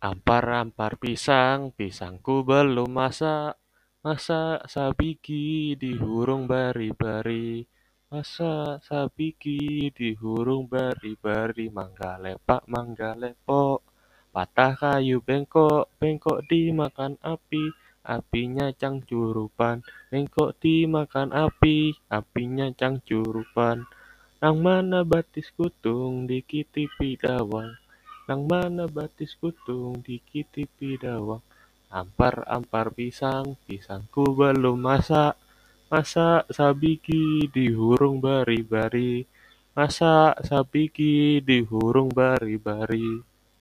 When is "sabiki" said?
4.64-5.76, 8.80-9.92, 36.54-37.50, 40.46-41.42